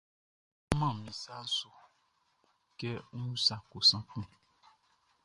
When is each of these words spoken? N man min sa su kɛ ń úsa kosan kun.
N 0.69 0.71
man 0.79 0.95
min 1.03 1.15
sa 1.23 1.35
su 1.57 1.69
kɛ 2.79 2.91
ń 3.19 3.23
úsa 3.31 3.55
kosan 3.69 4.03
kun. 4.11 4.25